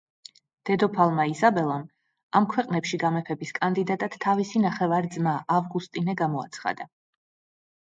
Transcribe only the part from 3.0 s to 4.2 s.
გამეფების კანდიდატად